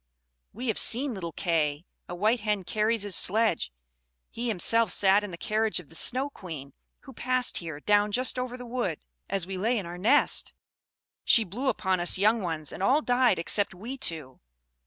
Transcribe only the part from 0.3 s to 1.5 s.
We have seen little